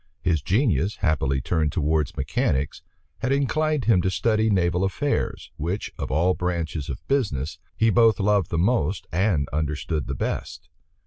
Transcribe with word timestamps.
His 0.23 0.41
genius, 0.41 0.95
happily 0.95 1.41
turned 1.41 1.71
towards 1.71 2.17
mechanics, 2.17 2.81
had 3.19 3.31
inclined 3.31 3.85
him 3.85 4.01
to 4.01 4.09
study 4.09 4.49
naval 4.49 4.83
affairs, 4.83 5.51
which, 5.57 5.91
of 5.99 6.09
all 6.09 6.33
branches 6.33 6.89
of 6.89 7.07
business, 7.07 7.59
he 7.77 7.91
both 7.91 8.19
loved 8.19 8.49
the 8.49 8.57
most 8.57 9.05
and 9.11 9.47
understood 9.53 10.07
the 10.07 10.15
best. 10.15 10.69